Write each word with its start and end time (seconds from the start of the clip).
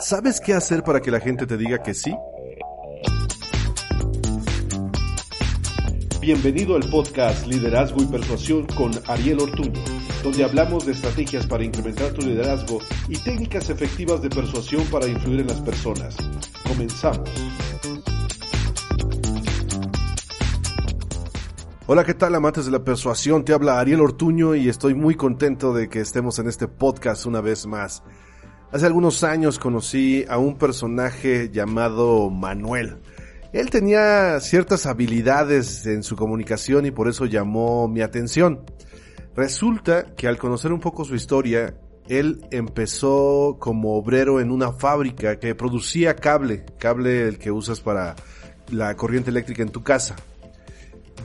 ¿Sabes 0.00 0.40
qué 0.40 0.54
hacer 0.54 0.84
para 0.84 1.00
que 1.00 1.10
la 1.10 1.18
gente 1.18 1.44
te 1.44 1.56
diga 1.56 1.82
que 1.82 1.92
sí? 1.92 2.14
Bienvenido 6.20 6.76
al 6.76 6.88
podcast 6.88 7.44
Liderazgo 7.48 8.00
y 8.02 8.06
Persuasión 8.06 8.66
con 8.76 8.92
Ariel 9.08 9.40
Ortuño, 9.40 9.80
donde 10.22 10.44
hablamos 10.44 10.86
de 10.86 10.92
estrategias 10.92 11.48
para 11.48 11.64
incrementar 11.64 12.12
tu 12.12 12.22
liderazgo 12.22 12.78
y 13.08 13.18
técnicas 13.18 13.70
efectivas 13.70 14.22
de 14.22 14.30
persuasión 14.30 14.84
para 14.86 15.08
influir 15.08 15.40
en 15.40 15.48
las 15.48 15.60
personas. 15.62 16.16
Comenzamos. 16.68 17.28
Hola, 21.88 22.04
¿qué 22.04 22.14
tal 22.14 22.36
amantes 22.36 22.66
de 22.66 22.70
la 22.70 22.84
persuasión? 22.84 23.44
Te 23.44 23.52
habla 23.52 23.80
Ariel 23.80 24.00
Ortuño 24.00 24.54
y 24.54 24.68
estoy 24.68 24.94
muy 24.94 25.16
contento 25.16 25.72
de 25.72 25.88
que 25.88 26.00
estemos 26.00 26.38
en 26.38 26.46
este 26.46 26.68
podcast 26.68 27.26
una 27.26 27.40
vez 27.40 27.66
más. 27.66 28.04
Hace 28.70 28.84
algunos 28.84 29.24
años 29.24 29.58
conocí 29.58 30.26
a 30.28 30.36
un 30.36 30.58
personaje 30.58 31.48
llamado 31.50 32.28
Manuel. 32.28 32.98
Él 33.54 33.70
tenía 33.70 34.38
ciertas 34.40 34.84
habilidades 34.84 35.86
en 35.86 36.02
su 36.02 36.16
comunicación 36.16 36.84
y 36.84 36.90
por 36.90 37.08
eso 37.08 37.24
llamó 37.24 37.88
mi 37.88 38.02
atención. 38.02 38.60
Resulta 39.34 40.14
que 40.14 40.28
al 40.28 40.36
conocer 40.36 40.70
un 40.70 40.80
poco 40.80 41.06
su 41.06 41.14
historia, 41.14 41.78
él 42.08 42.44
empezó 42.50 43.56
como 43.58 43.96
obrero 43.96 44.38
en 44.38 44.50
una 44.50 44.72
fábrica 44.72 45.38
que 45.38 45.54
producía 45.54 46.14
cable, 46.16 46.66
cable 46.78 47.26
el 47.26 47.38
que 47.38 47.50
usas 47.50 47.80
para 47.80 48.16
la 48.70 48.94
corriente 48.96 49.30
eléctrica 49.30 49.62
en 49.62 49.70
tu 49.70 49.82
casa. 49.82 50.14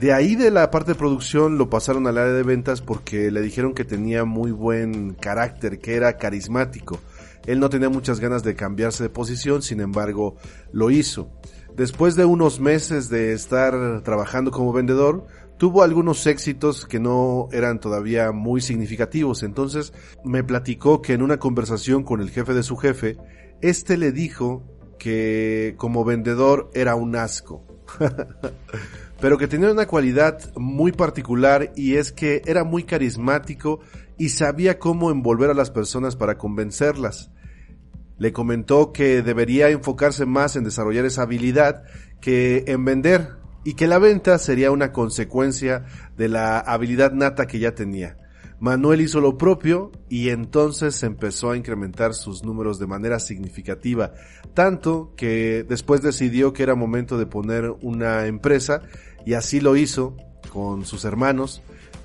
De 0.00 0.14
ahí 0.14 0.34
de 0.34 0.50
la 0.50 0.70
parte 0.70 0.92
de 0.92 0.98
producción 0.98 1.58
lo 1.58 1.68
pasaron 1.68 2.06
al 2.06 2.16
área 2.16 2.32
de 2.32 2.42
ventas 2.42 2.80
porque 2.80 3.30
le 3.30 3.42
dijeron 3.42 3.74
que 3.74 3.84
tenía 3.84 4.24
muy 4.24 4.50
buen 4.50 5.12
carácter, 5.12 5.78
que 5.78 5.94
era 5.94 6.16
carismático. 6.16 7.00
Él 7.46 7.60
no 7.60 7.68
tenía 7.68 7.88
muchas 7.88 8.20
ganas 8.20 8.42
de 8.42 8.54
cambiarse 8.54 9.02
de 9.02 9.10
posición, 9.10 9.62
sin 9.62 9.80
embargo, 9.80 10.36
lo 10.72 10.90
hizo. 10.90 11.30
Después 11.76 12.16
de 12.16 12.24
unos 12.24 12.60
meses 12.60 13.08
de 13.08 13.32
estar 13.32 14.02
trabajando 14.02 14.50
como 14.50 14.72
vendedor, 14.72 15.26
tuvo 15.58 15.82
algunos 15.82 16.26
éxitos 16.26 16.86
que 16.86 17.00
no 17.00 17.48
eran 17.52 17.80
todavía 17.80 18.32
muy 18.32 18.60
significativos. 18.60 19.42
Entonces 19.42 19.92
me 20.24 20.44
platicó 20.44 21.02
que 21.02 21.14
en 21.14 21.22
una 21.22 21.38
conversación 21.38 22.04
con 22.04 22.20
el 22.20 22.30
jefe 22.30 22.54
de 22.54 22.62
su 22.62 22.76
jefe, 22.76 23.16
este 23.60 23.96
le 23.96 24.12
dijo 24.12 24.62
que 24.98 25.74
como 25.76 26.04
vendedor 26.04 26.70
era 26.74 26.94
un 26.94 27.16
asco. 27.16 27.66
pero 29.20 29.38
que 29.38 29.48
tenía 29.48 29.70
una 29.70 29.86
cualidad 29.86 30.38
muy 30.56 30.92
particular 30.92 31.72
y 31.76 31.94
es 31.94 32.12
que 32.12 32.42
era 32.46 32.64
muy 32.64 32.84
carismático 32.84 33.80
y 34.18 34.30
sabía 34.30 34.78
cómo 34.78 35.10
envolver 35.10 35.50
a 35.50 35.54
las 35.54 35.70
personas 35.70 36.16
para 36.16 36.36
convencerlas. 36.36 37.30
Le 38.18 38.32
comentó 38.32 38.92
que 38.92 39.22
debería 39.22 39.68
enfocarse 39.68 40.26
más 40.26 40.56
en 40.56 40.64
desarrollar 40.64 41.04
esa 41.04 41.22
habilidad 41.22 41.84
que 42.20 42.64
en 42.68 42.84
vender 42.84 43.36
y 43.64 43.74
que 43.74 43.86
la 43.86 43.98
venta 43.98 44.38
sería 44.38 44.70
una 44.70 44.92
consecuencia 44.92 45.84
de 46.16 46.28
la 46.28 46.58
habilidad 46.58 47.12
nata 47.12 47.46
que 47.46 47.58
ya 47.58 47.74
tenía. 47.74 48.18
Manuel 48.60 49.00
hizo 49.00 49.20
lo 49.20 49.36
propio 49.36 49.90
y 50.08 50.30
entonces 50.30 51.02
empezó 51.02 51.50
a 51.50 51.56
incrementar 51.56 52.14
sus 52.14 52.44
números 52.44 52.78
de 52.78 52.86
manera 52.86 53.18
significativa, 53.18 54.14
tanto 54.54 55.12
que 55.16 55.64
después 55.68 56.02
decidió 56.02 56.52
que 56.52 56.62
era 56.62 56.74
momento 56.74 57.18
de 57.18 57.26
poner 57.26 57.74
una 57.82 58.26
empresa 58.26 58.82
y 59.26 59.34
así 59.34 59.60
lo 59.60 59.76
hizo 59.76 60.16
con 60.52 60.84
sus 60.84 61.04
hermanos. 61.04 61.62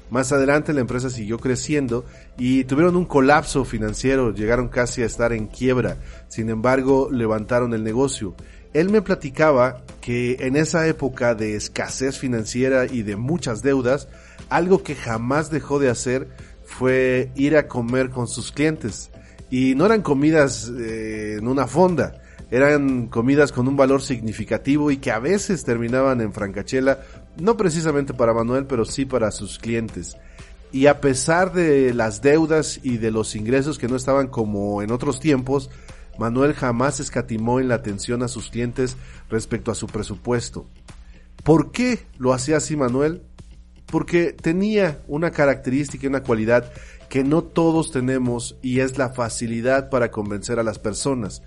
Más 0.09 0.31
adelante 0.31 0.73
la 0.73 0.81
empresa 0.81 1.09
siguió 1.09 1.39
creciendo 1.39 2.05
y 2.37 2.63
tuvieron 2.63 2.95
un 2.95 3.05
colapso 3.05 3.63
financiero, 3.65 4.33
llegaron 4.33 4.67
casi 4.67 5.03
a 5.03 5.05
estar 5.05 5.33
en 5.33 5.47
quiebra, 5.47 5.97
sin 6.27 6.49
embargo 6.49 7.09
levantaron 7.11 7.73
el 7.73 7.83
negocio. 7.83 8.35
Él 8.73 8.89
me 8.89 9.01
platicaba 9.01 9.83
que 10.01 10.37
en 10.41 10.55
esa 10.55 10.87
época 10.87 11.35
de 11.35 11.55
escasez 11.55 12.17
financiera 12.17 12.85
y 12.85 13.03
de 13.03 13.15
muchas 13.15 13.61
deudas, 13.61 14.07
algo 14.49 14.83
que 14.83 14.95
jamás 14.95 15.49
dejó 15.49 15.79
de 15.79 15.89
hacer 15.89 16.27
fue 16.65 17.31
ir 17.35 17.57
a 17.57 17.67
comer 17.67 18.09
con 18.09 18.27
sus 18.27 18.51
clientes. 18.51 19.11
Y 19.49 19.73
no 19.73 19.87
eran 19.87 20.01
comidas 20.01 20.71
eh, 20.79 21.37
en 21.39 21.47
una 21.47 21.65
fonda, 21.65 22.21
eran 22.51 23.07
comidas 23.07 23.51
con 23.51 23.67
un 23.67 23.75
valor 23.75 24.01
significativo 24.01 24.91
y 24.91 24.97
que 24.97 25.11
a 25.11 25.19
veces 25.19 25.63
terminaban 25.63 26.21
en 26.21 26.33
francachela, 26.33 26.99
no 27.41 27.57
precisamente 27.57 28.13
para 28.13 28.33
Manuel, 28.33 28.65
pero 28.65 28.85
sí 28.85 29.05
para 29.05 29.31
sus 29.31 29.59
clientes. 29.59 30.17
Y 30.71 30.85
a 30.85 31.01
pesar 31.01 31.51
de 31.53 31.93
las 31.93 32.21
deudas 32.21 32.79
y 32.83 32.97
de 32.97 33.11
los 33.11 33.35
ingresos 33.35 33.79
que 33.79 33.87
no 33.87 33.95
estaban 33.95 34.27
como 34.27 34.81
en 34.81 34.91
otros 34.91 35.19
tiempos, 35.19 35.69
Manuel 36.19 36.53
jamás 36.53 36.99
escatimó 36.99 37.59
en 37.59 37.69
la 37.69 37.75
atención 37.75 38.21
a 38.23 38.27
sus 38.27 38.49
clientes 38.49 38.97
respecto 39.29 39.71
a 39.71 39.75
su 39.75 39.87
presupuesto. 39.87 40.67
¿Por 41.43 41.71
qué 41.71 42.05
lo 42.17 42.33
hacía 42.33 42.57
así 42.57 42.75
Manuel? 42.75 43.23
Porque 43.85 44.33
tenía 44.33 45.01
una 45.07 45.31
característica 45.31 46.05
y 46.05 46.09
una 46.09 46.21
cualidad 46.21 46.71
que 47.09 47.23
no 47.23 47.41
todos 47.43 47.91
tenemos 47.91 48.57
y 48.61 48.81
es 48.81 48.97
la 48.97 49.09
facilidad 49.09 49.89
para 49.89 50.11
convencer 50.11 50.59
a 50.59 50.63
las 50.63 50.77
personas. 50.77 51.41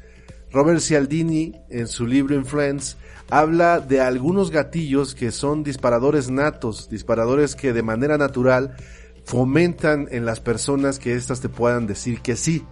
Robert 0.52 0.80
Cialdini, 0.80 1.54
en 1.70 1.86
su 1.86 2.06
libro 2.06 2.34
Influence, 2.34 2.96
habla 3.30 3.80
de 3.80 4.02
algunos 4.02 4.50
gatillos 4.50 5.14
que 5.14 5.30
son 5.30 5.62
disparadores 5.62 6.30
natos, 6.30 6.90
disparadores 6.90 7.56
que 7.56 7.72
de 7.72 7.82
manera 7.82 8.18
natural 8.18 8.76
fomentan 9.24 10.08
en 10.10 10.26
las 10.26 10.40
personas 10.40 10.98
que 10.98 11.14
éstas 11.14 11.40
te 11.40 11.48
puedan 11.48 11.86
decir 11.86 12.20
que 12.20 12.36
sí. 12.36 12.66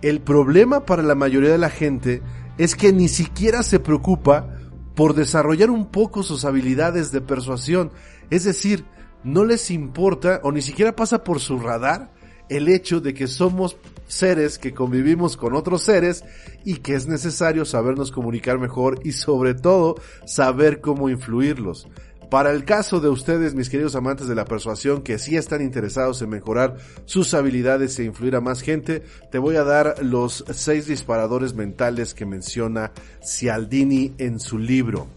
El 0.00 0.22
problema 0.22 0.86
para 0.86 1.02
la 1.02 1.14
mayoría 1.14 1.50
de 1.50 1.58
la 1.58 1.68
gente 1.68 2.22
es 2.56 2.74
que 2.74 2.92
ni 2.92 3.08
siquiera 3.08 3.62
se 3.62 3.80
preocupa 3.80 4.56
por 4.94 5.14
desarrollar 5.14 5.70
un 5.70 5.90
poco 5.90 6.22
sus 6.22 6.46
habilidades 6.46 7.12
de 7.12 7.20
persuasión. 7.20 7.90
Es 8.30 8.44
decir, 8.44 8.86
no 9.24 9.44
les 9.44 9.70
importa 9.70 10.40
o 10.42 10.52
ni 10.52 10.62
siquiera 10.62 10.96
pasa 10.96 11.22
por 11.22 11.40
su 11.40 11.58
radar 11.58 12.12
el 12.50 12.68
hecho 12.68 13.00
de 13.00 13.14
que 13.14 13.26
somos 13.26 13.76
seres 14.06 14.58
que 14.58 14.74
convivimos 14.74 15.36
con 15.36 15.54
otros 15.54 15.82
seres 15.82 16.24
y 16.64 16.76
que 16.76 16.94
es 16.94 17.06
necesario 17.06 17.64
sabernos 17.64 18.10
comunicar 18.10 18.58
mejor 18.58 19.00
y 19.04 19.12
sobre 19.12 19.54
todo 19.54 19.94
saber 20.26 20.80
cómo 20.80 21.08
influirlos. 21.08 21.88
Para 22.30 22.52
el 22.52 22.64
caso 22.64 23.00
de 23.00 23.08
ustedes, 23.08 23.54
mis 23.54 23.68
queridos 23.68 23.96
amantes 23.96 24.28
de 24.28 24.36
la 24.36 24.44
persuasión, 24.44 25.02
que 25.02 25.18
sí 25.18 25.36
están 25.36 25.62
interesados 25.62 26.22
en 26.22 26.30
mejorar 26.30 26.76
sus 27.04 27.34
habilidades 27.34 27.98
e 27.98 28.04
influir 28.04 28.36
a 28.36 28.40
más 28.40 28.62
gente, 28.62 29.02
te 29.32 29.38
voy 29.38 29.56
a 29.56 29.64
dar 29.64 29.96
los 30.04 30.44
seis 30.52 30.86
disparadores 30.86 31.54
mentales 31.54 32.14
que 32.14 32.26
menciona 32.26 32.92
Cialdini 33.20 34.14
en 34.18 34.38
su 34.38 34.58
libro. 34.58 35.08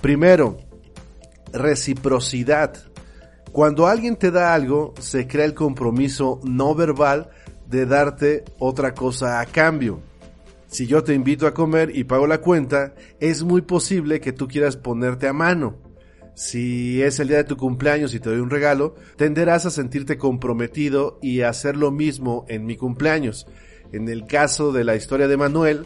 Primero, 0.00 0.58
reciprocidad. 1.52 2.89
Cuando 3.52 3.88
alguien 3.88 4.16
te 4.16 4.30
da 4.30 4.54
algo, 4.54 4.94
se 5.00 5.26
crea 5.26 5.44
el 5.44 5.54
compromiso 5.54 6.40
no 6.44 6.74
verbal 6.74 7.30
de 7.68 7.84
darte 7.84 8.44
otra 8.58 8.94
cosa 8.94 9.40
a 9.40 9.46
cambio. 9.46 10.00
Si 10.68 10.86
yo 10.86 11.02
te 11.02 11.14
invito 11.14 11.48
a 11.48 11.54
comer 11.54 11.90
y 11.96 12.04
pago 12.04 12.28
la 12.28 12.38
cuenta, 12.38 12.94
es 13.18 13.42
muy 13.42 13.62
posible 13.62 14.20
que 14.20 14.32
tú 14.32 14.46
quieras 14.46 14.76
ponerte 14.76 15.26
a 15.26 15.32
mano. 15.32 15.78
Si 16.34 17.02
es 17.02 17.18
el 17.18 17.26
día 17.26 17.38
de 17.38 17.44
tu 17.44 17.56
cumpleaños 17.56 18.14
y 18.14 18.20
te 18.20 18.30
doy 18.30 18.38
un 18.38 18.50
regalo, 18.50 18.94
tenderás 19.16 19.66
a 19.66 19.70
sentirte 19.70 20.16
comprometido 20.16 21.18
y 21.20 21.40
a 21.40 21.48
hacer 21.48 21.76
lo 21.76 21.90
mismo 21.90 22.46
en 22.48 22.66
mi 22.66 22.76
cumpleaños. 22.76 23.48
En 23.92 24.08
el 24.08 24.26
caso 24.26 24.70
de 24.70 24.84
la 24.84 24.94
historia 24.94 25.26
de 25.26 25.36
Manuel, 25.36 25.84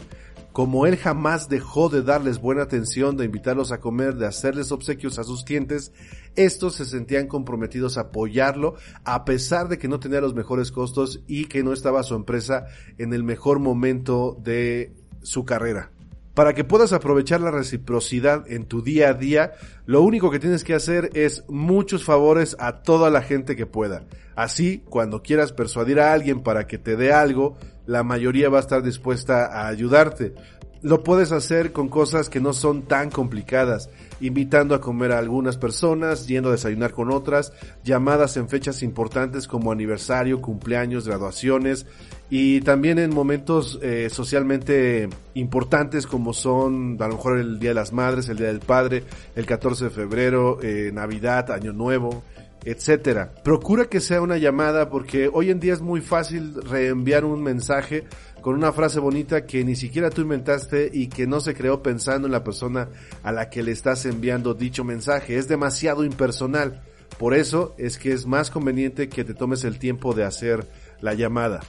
como 0.55 0.85
él 0.85 0.95
jamás 0.95 1.49
dejó 1.49 1.89
de 1.89 2.01
darles 2.01 2.39
buena 2.39 2.61
atención, 2.61 3.17
de 3.17 3.25
invitarlos 3.25 3.73
a 3.73 3.81
comer, 3.81 4.15
de 4.15 4.25
hacerles 4.25 4.71
obsequios 4.71 5.19
a 5.19 5.25
sus 5.25 5.43
clientes, 5.43 5.91
estos 6.37 6.75
se 6.75 6.85
sentían 6.85 7.27
comprometidos 7.27 7.97
a 7.97 8.03
apoyarlo 8.03 8.75
a 9.03 9.25
pesar 9.25 9.67
de 9.67 9.77
que 9.77 9.89
no 9.89 9.99
tenía 9.99 10.21
los 10.21 10.33
mejores 10.33 10.71
costos 10.71 11.19
y 11.27 11.47
que 11.47 11.61
no 11.61 11.73
estaba 11.73 12.03
su 12.03 12.15
empresa 12.15 12.67
en 12.97 13.13
el 13.13 13.21
mejor 13.21 13.59
momento 13.59 14.37
de 14.41 14.93
su 15.23 15.43
carrera. 15.43 15.91
Para 16.35 16.53
que 16.53 16.63
puedas 16.63 16.93
aprovechar 16.93 17.41
la 17.41 17.51
reciprocidad 17.51 18.49
en 18.49 18.65
tu 18.65 18.81
día 18.81 19.09
a 19.09 19.13
día, 19.13 19.53
lo 19.85 20.03
único 20.03 20.31
que 20.31 20.39
tienes 20.39 20.63
que 20.63 20.73
hacer 20.73 21.09
es 21.15 21.43
muchos 21.49 22.05
favores 22.05 22.55
a 22.59 22.81
toda 22.81 23.09
la 23.09 23.21
gente 23.21 23.57
que 23.57 23.65
pueda. 23.65 24.05
Así, 24.37 24.83
cuando 24.89 25.21
quieras 25.21 25.51
persuadir 25.51 25.99
a 25.99 26.13
alguien 26.13 26.43
para 26.43 26.65
que 26.65 26.77
te 26.77 26.95
dé 26.95 27.11
algo, 27.11 27.57
la 27.85 28.03
mayoría 28.03 28.49
va 28.49 28.57
a 28.57 28.61
estar 28.61 28.83
dispuesta 28.83 29.45
a 29.45 29.67
ayudarte. 29.67 30.33
Lo 30.81 31.03
puedes 31.03 31.31
hacer 31.31 31.71
con 31.71 31.89
cosas 31.89 32.29
que 32.29 32.39
no 32.39 32.53
son 32.53 32.83
tan 32.83 33.09
complicadas, 33.09 33.89
invitando 34.19 34.75
a 34.75 34.81
comer 34.81 35.13
a 35.13 35.17
algunas 35.17 35.57
personas, 35.57 36.27
yendo 36.27 36.49
a 36.49 36.51
desayunar 36.51 36.91
con 36.91 37.09
otras, 37.09 37.53
llamadas 37.83 38.37
en 38.37 38.49
fechas 38.49 38.83
importantes 38.83 39.47
como 39.47 39.71
aniversario, 39.71 40.41
cumpleaños, 40.41 41.07
graduaciones 41.07 41.87
y 42.29 42.61
también 42.61 42.99
en 42.99 43.15
momentos 43.15 43.79
eh, 43.81 44.09
socialmente 44.11 45.09
importantes 45.33 46.05
como 46.05 46.33
son 46.33 46.97
a 46.99 47.07
lo 47.07 47.15
mejor 47.15 47.39
el 47.39 47.57
Día 47.57 47.71
de 47.71 47.75
las 47.75 47.91
Madres, 47.91 48.29
el 48.29 48.37
Día 48.37 48.47
del 48.47 48.59
Padre, 48.59 49.03
el 49.35 49.47
14 49.47 49.85
de 49.85 49.89
febrero, 49.89 50.59
eh, 50.61 50.91
Navidad, 50.93 51.49
Año 51.49 51.73
Nuevo, 51.73 52.23
etcétera. 52.65 53.31
Procura 53.43 53.85
que 53.85 54.01
sea 54.01 54.21
una 54.21 54.37
llamada 54.37 54.89
porque 54.89 55.29
hoy 55.31 55.51
en 55.51 55.59
día 55.59 55.73
es 55.73 55.81
muy 55.81 56.01
fácil 56.01 56.55
reenviar 56.63 57.23
un 57.23 57.41
mensaje 57.41 58.05
con 58.41 58.55
una 58.55 58.73
frase 58.73 58.99
bonita 58.99 59.45
que 59.45 59.63
ni 59.63 59.75
siquiera 59.75 60.09
tú 60.09 60.21
inventaste 60.21 60.89
y 60.91 61.07
que 61.07 61.27
no 61.27 61.39
se 61.39 61.53
creó 61.53 61.81
pensando 61.81 62.27
en 62.27 62.31
la 62.31 62.43
persona 62.43 62.89
a 63.23 63.31
la 63.31 63.49
que 63.49 63.63
le 63.63 63.71
estás 63.71 64.05
enviando 64.05 64.55
dicho 64.55 64.83
mensaje. 64.83 65.37
Es 65.37 65.47
demasiado 65.47 66.03
impersonal. 66.03 66.83
Por 67.19 67.35
eso 67.35 67.75
es 67.77 67.97
que 67.97 68.11
es 68.11 68.25
más 68.25 68.49
conveniente 68.51 69.09
que 69.09 69.23
te 69.23 69.35
tomes 69.35 69.63
el 69.63 69.79
tiempo 69.79 70.13
de 70.13 70.25
hacer 70.25 70.67
la 71.01 71.13
llamada. 71.13 71.61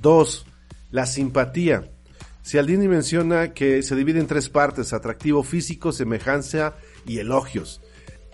2. 0.00 0.46
La 0.92 1.06
simpatía. 1.06 1.90
Cialdini 2.42 2.88
menciona 2.88 3.54
que 3.54 3.82
se 3.82 3.96
divide 3.96 4.20
en 4.20 4.26
tres 4.26 4.48
partes, 4.48 4.92
atractivo 4.92 5.42
físico, 5.42 5.92
semejanza 5.92 6.74
y 7.06 7.18
elogios. 7.18 7.80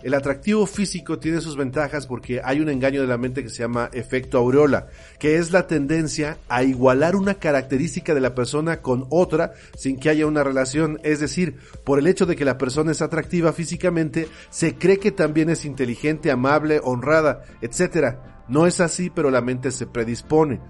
El 0.03 0.15
atractivo 0.15 0.67
físico 0.67 1.19
tiene 1.19 1.41
sus 1.41 1.57
ventajas 1.57 2.07
porque 2.07 2.41
hay 2.43 2.61
un 2.61 2.71
engaño 2.71 3.03
de 3.03 3.07
la 3.07 3.19
mente 3.19 3.43
que 3.43 3.51
se 3.51 3.63
llama 3.63 3.91
efecto 3.93 4.39
aureola, 4.39 4.87
que 5.19 5.37
es 5.37 5.53
la 5.53 5.67
tendencia 5.67 6.39
a 6.49 6.63
igualar 6.63 7.17
una 7.17 7.35
característica 7.35 8.15
de 8.15 8.21
la 8.21 8.35
persona 8.35 8.81
con 8.81 9.07
otra 9.11 9.53
sin 9.77 9.99
que 9.99 10.09
haya 10.09 10.27
una 10.27 10.43
relación. 10.43 10.99
Es 11.03 11.21
decir, 11.21 11.57
por 11.85 11.99
el 11.99 12.07
hecho 12.07 12.25
de 12.25 12.37
que 12.37 12.47
la 12.47 12.57
persona 12.57 12.93
es 12.93 13.03
atractiva 13.03 13.53
físicamente, 13.53 14.29
se 14.49 14.75
cree 14.75 14.99
que 14.99 15.13
también 15.13 15.51
es 15.51 15.67
inteligente, 15.67 16.31
amable, 16.31 16.81
honrada, 16.83 17.45
etc. 17.61 18.17
No 18.49 18.67
es 18.67 18.81
así, 18.81 19.11
pero 19.11 19.31
la 19.31 19.43
mente 19.43 19.71
se 19.71 19.87
predispone. 19.87 20.61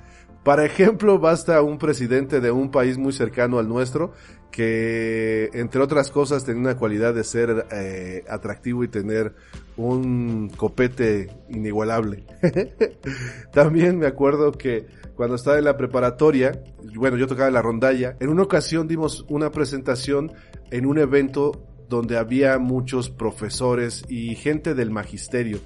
Para 0.45 0.65
ejemplo, 0.65 1.19
basta 1.19 1.61
un 1.61 1.79
presidente 1.79 2.41
de 2.41 2.51
un 2.51 2.71
país 2.71 2.97
muy 2.97 3.13
cercano 3.13 3.59
al 3.59 3.69
nuestro 3.69 4.13
que, 4.51 5.51
entre 5.53 5.81
otras 5.81 6.11
cosas, 6.11 6.45
tenía 6.45 6.61
una 6.63 6.77
cualidad 6.77 7.15
de 7.15 7.25
ser 7.25 7.67
eh, 7.71 8.25
atractivo 8.29 8.83
y 8.83 8.89
tener 8.89 9.35
un 9.77 10.51
copete 10.57 11.29
inigualable. 11.49 12.25
También 13.53 13.99
me 13.99 14.07
acuerdo 14.07 14.53
que 14.53 14.87
cuando 15.15 15.37
estaba 15.37 15.59
en 15.59 15.65
la 15.65 15.77
preparatoria, 15.77 16.63
bueno, 16.95 17.17
yo 17.17 17.27
tocaba 17.27 17.51
la 17.51 17.63
rondalla, 17.63 18.17
en 18.19 18.31
una 18.31 18.43
ocasión 18.43 18.89
dimos 18.89 19.27
una 19.29 19.51
presentación 19.51 20.33
en 20.71 20.87
un 20.87 20.99
evento 20.99 21.67
donde 21.89 22.17
había 22.17 22.59
muchos 22.59 23.11
profesores 23.11 24.05
y 24.09 24.35
gente 24.37 24.75
del 24.75 24.91
magisterio, 24.91 25.59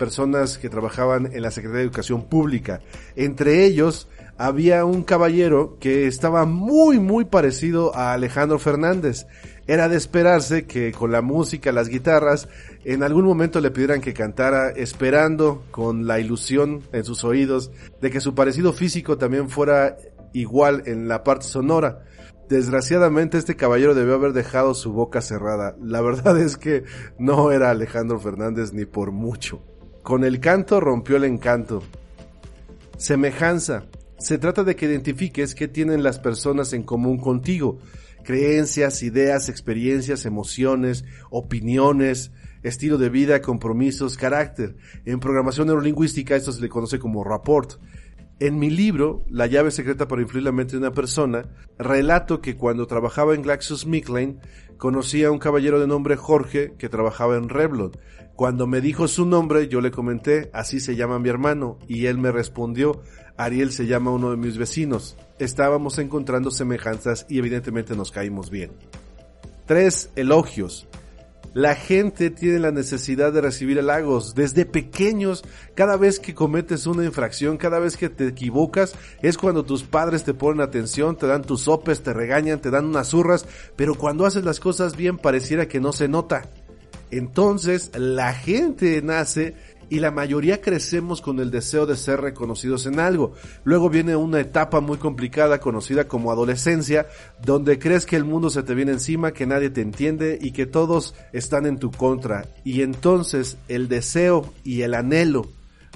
personas 0.00 0.56
que 0.56 0.70
trabajaban 0.70 1.28
en 1.34 1.42
la 1.42 1.50
Secretaría 1.50 1.80
de 1.80 1.84
Educación 1.84 2.24
Pública. 2.24 2.80
Entre 3.16 3.66
ellos 3.66 4.08
había 4.38 4.86
un 4.86 5.02
caballero 5.02 5.76
que 5.78 6.06
estaba 6.06 6.46
muy 6.46 6.98
muy 6.98 7.26
parecido 7.26 7.94
a 7.94 8.14
Alejandro 8.14 8.58
Fernández. 8.58 9.26
Era 9.66 9.90
de 9.90 9.98
esperarse 9.98 10.64
que 10.64 10.90
con 10.92 11.12
la 11.12 11.20
música, 11.20 11.70
las 11.70 11.90
guitarras, 11.90 12.48
en 12.86 13.02
algún 13.02 13.26
momento 13.26 13.60
le 13.60 13.70
pidieran 13.70 14.00
que 14.00 14.14
cantara, 14.14 14.70
esperando 14.70 15.64
con 15.70 16.06
la 16.06 16.18
ilusión 16.18 16.80
en 16.92 17.04
sus 17.04 17.22
oídos 17.22 17.70
de 18.00 18.10
que 18.10 18.22
su 18.22 18.34
parecido 18.34 18.72
físico 18.72 19.18
también 19.18 19.50
fuera 19.50 19.98
igual 20.32 20.82
en 20.86 21.08
la 21.08 21.22
parte 21.24 21.44
sonora. 21.44 22.04
Desgraciadamente 22.48 23.36
este 23.36 23.54
caballero 23.54 23.94
debió 23.94 24.14
haber 24.14 24.32
dejado 24.32 24.72
su 24.72 24.94
boca 24.94 25.20
cerrada. 25.20 25.76
La 25.78 26.00
verdad 26.00 26.40
es 26.40 26.56
que 26.56 26.84
no 27.18 27.52
era 27.52 27.70
Alejandro 27.70 28.18
Fernández 28.18 28.72
ni 28.72 28.86
por 28.86 29.12
mucho. 29.12 29.62
Con 30.02 30.24
el 30.24 30.40
canto 30.40 30.80
rompió 30.80 31.16
el 31.16 31.24
encanto. 31.24 31.82
Semejanza. 32.96 33.86
Se 34.18 34.38
trata 34.38 34.64
de 34.64 34.74
que 34.74 34.86
identifiques 34.86 35.54
qué 35.54 35.68
tienen 35.68 36.02
las 36.02 36.18
personas 36.18 36.72
en 36.72 36.82
común 36.82 37.18
contigo. 37.18 37.78
Creencias, 38.24 39.02
ideas, 39.02 39.48
experiencias, 39.48 40.24
emociones, 40.24 41.04
opiniones, 41.30 42.32
estilo 42.62 42.98
de 42.98 43.08
vida, 43.10 43.42
compromisos, 43.42 44.16
carácter. 44.16 44.76
En 45.04 45.20
programación 45.20 45.66
neurolingüística 45.66 46.36
esto 46.36 46.52
se 46.52 46.60
le 46.60 46.68
conoce 46.68 46.98
como 46.98 47.24
rapport. 47.24 47.78
En 48.40 48.58
mi 48.58 48.70
libro, 48.70 49.22
La 49.28 49.46
llave 49.46 49.70
secreta 49.70 50.08
para 50.08 50.22
influir 50.22 50.44
la 50.44 50.52
mente 50.52 50.72
de 50.72 50.78
una 50.78 50.92
persona, 50.92 51.44
relato 51.78 52.40
que 52.40 52.56
cuando 52.56 52.86
trabajaba 52.86 53.34
en 53.34 53.42
GlaxoSmithKline, 53.42 54.40
conocí 54.78 55.22
a 55.24 55.30
un 55.30 55.38
caballero 55.38 55.78
de 55.78 55.86
nombre 55.86 56.16
Jorge 56.16 56.72
que 56.78 56.88
trabajaba 56.88 57.36
en 57.36 57.50
Revlon. 57.50 57.92
Cuando 58.36 58.66
me 58.66 58.80
dijo 58.80 59.08
su 59.08 59.26
nombre, 59.26 59.68
yo 59.68 59.82
le 59.82 59.90
comenté, 59.90 60.48
así 60.54 60.80
se 60.80 60.96
llama 60.96 61.18
mi 61.18 61.28
hermano, 61.28 61.78
y 61.86 62.06
él 62.06 62.16
me 62.16 62.32
respondió, 62.32 63.02
Ariel 63.36 63.72
se 63.72 63.86
llama 63.86 64.10
uno 64.10 64.30
de 64.30 64.38
mis 64.38 64.56
vecinos. 64.56 65.18
Estábamos 65.38 65.98
encontrando 65.98 66.50
semejanzas 66.50 67.26
y 67.28 67.38
evidentemente 67.38 67.94
nos 67.94 68.10
caímos 68.10 68.48
bien. 68.48 68.70
3. 69.66 70.12
Elogios. 70.16 70.88
La 71.52 71.74
gente 71.74 72.30
tiene 72.30 72.60
la 72.60 72.70
necesidad 72.70 73.32
de 73.32 73.40
recibir 73.40 73.80
halagos. 73.80 74.36
Desde 74.36 74.64
pequeños, 74.64 75.42
cada 75.74 75.96
vez 75.96 76.20
que 76.20 76.32
cometes 76.34 76.86
una 76.86 77.04
infracción, 77.04 77.56
cada 77.56 77.80
vez 77.80 77.96
que 77.96 78.08
te 78.08 78.28
equivocas, 78.28 78.94
es 79.20 79.36
cuando 79.36 79.64
tus 79.64 79.82
padres 79.82 80.22
te 80.22 80.32
ponen 80.32 80.60
atención, 80.60 81.16
te 81.16 81.26
dan 81.26 81.42
tus 81.42 81.62
sopes, 81.62 82.02
te 82.02 82.12
regañan, 82.12 82.60
te 82.60 82.70
dan 82.70 82.86
unas 82.86 83.08
zurras, 83.08 83.46
pero 83.74 83.96
cuando 83.96 84.26
haces 84.26 84.44
las 84.44 84.60
cosas 84.60 84.96
bien 84.96 85.18
pareciera 85.18 85.66
que 85.66 85.80
no 85.80 85.92
se 85.92 86.06
nota. 86.06 86.48
Entonces, 87.10 87.90
la 87.96 88.32
gente 88.32 89.02
nace 89.02 89.56
y 89.90 89.98
la 89.98 90.12
mayoría 90.12 90.60
crecemos 90.60 91.20
con 91.20 91.40
el 91.40 91.50
deseo 91.50 91.84
de 91.84 91.96
ser 91.96 92.20
reconocidos 92.20 92.86
en 92.86 93.00
algo. 93.00 93.34
Luego 93.64 93.90
viene 93.90 94.14
una 94.16 94.40
etapa 94.40 94.80
muy 94.80 94.96
complicada 94.96 95.58
conocida 95.58 96.06
como 96.06 96.30
adolescencia, 96.30 97.08
donde 97.44 97.78
crees 97.78 98.06
que 98.06 98.16
el 98.16 98.24
mundo 98.24 98.48
se 98.50 98.62
te 98.62 98.74
viene 98.74 98.92
encima, 98.92 99.32
que 99.32 99.46
nadie 99.46 99.68
te 99.68 99.82
entiende 99.82 100.38
y 100.40 100.52
que 100.52 100.64
todos 100.64 101.14
están 101.32 101.66
en 101.66 101.78
tu 101.78 101.90
contra. 101.90 102.46
Y 102.64 102.82
entonces 102.82 103.58
el 103.68 103.88
deseo 103.88 104.54
y 104.64 104.82
el 104.82 104.94
anhelo 104.94 105.48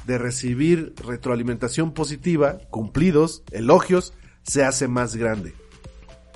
de 0.06 0.18
recibir 0.18 0.92
retroalimentación 1.06 1.92
positiva, 1.94 2.58
cumplidos, 2.70 3.44
elogios, 3.52 4.12
se 4.42 4.64
hace 4.64 4.88
más 4.88 5.14
grande. 5.14 5.54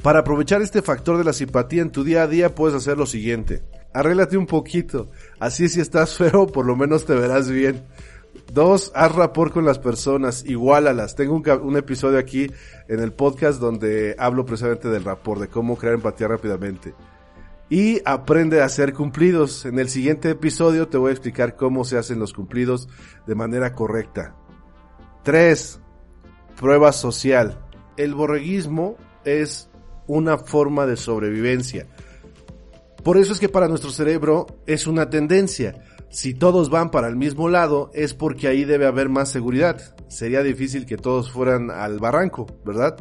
Para 0.02 0.20
aprovechar 0.20 0.62
este 0.62 0.81
factor 0.81 1.19
de 1.19 1.25
la 1.25 1.32
simpatía 1.32 1.82
en 1.82 1.90
tu 1.90 2.04
día 2.04 2.22
a 2.22 2.28
día 2.28 2.54
puedes 2.54 2.76
hacer 2.76 2.96
lo 2.96 3.04
siguiente 3.04 3.62
arréglate 3.93 4.37
un 4.37 4.46
poquito. 4.46 5.11
Así 5.38 5.69
si 5.69 5.81
estás 5.81 6.14
feo, 6.19 6.46
por 6.46 6.67
lo 6.67 6.76
menos 6.76 7.05
te 7.05 7.14
verás 7.14 7.50
bien. 7.50 7.85
Dos, 8.52 8.93
haz 8.94 9.14
rapport 9.14 9.52
con 9.52 9.64
las 9.64 9.79
personas, 9.79 10.44
igualalas. 10.46 11.14
Tengo 11.14 11.35
un, 11.35 11.76
episodio 11.76 12.19
aquí 12.19 12.50
en 12.88 13.00
el 13.00 13.12
podcast 13.12 13.61
donde 13.61 14.14
hablo 14.19 14.46
precisamente 14.46 14.88
del 14.88 15.05
rapport, 15.05 15.40
de 15.40 15.49
cómo 15.49 15.76
crear 15.76 15.94
empatía 15.94 16.29
rápidamente. 16.29 16.94
Y 17.69 18.00
aprende 18.06 18.62
a 18.62 18.64
hacer 18.64 18.94
cumplidos. 18.94 19.67
En 19.67 19.79
el 19.79 19.90
siguiente 19.90 20.31
episodio 20.31 20.88
te 20.88 20.96
voy 20.96 21.11
a 21.11 21.12
explicar 21.12 21.56
cómo 21.56 21.85
se 21.85 21.99
hacen 21.99 22.19
los 22.19 22.32
cumplidos 22.32 22.88
de 23.26 23.35
manera 23.35 23.75
correcta. 23.75 24.35
Tres, 25.25 25.81
prueba 26.58 26.93
social. 26.93 27.58
El 27.99 28.14
borreguismo 28.14 28.96
es 29.25 29.69
una 30.06 30.38
forma 30.38 30.87
de 30.87 30.96
sobrevivencia. 30.96 31.87
Por 33.02 33.17
eso 33.17 33.33
es 33.33 33.40
que 33.40 33.49
para 33.49 33.69
nuestro 33.69 33.90
cerebro 33.90 34.47
es 34.67 34.87
una 34.87 35.09
tendencia. 35.09 35.83
Si 36.11 36.35
todos 36.35 36.71
van 36.71 36.90
para 36.90 37.09
el 37.09 37.17
mismo 37.17 37.49
lado 37.49 37.90
es 37.95 38.14
porque 38.14 38.49
ahí 38.49 38.64
debe 38.64 38.87
haber 38.87 39.09
más 39.09 39.31
seguridad. 39.31 39.95
Sería 40.09 40.43
difícil 40.43 40.87
que 40.87 40.97
todos 40.97 41.31
fueran 41.31 41.71
al 41.71 41.99
barranco, 41.99 42.47
¿verdad? 42.64 42.97